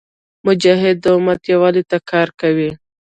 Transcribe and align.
مجاهد 0.45 0.95
د 1.01 1.05
امت 1.17 1.41
یووالي 1.51 1.83
ته 1.89 1.97
کار 2.11 2.27
کوي. 2.41 2.69